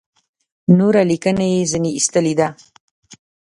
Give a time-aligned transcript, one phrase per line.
[0.77, 2.47] نوره لیکنه یې ځنې ایستلې ده.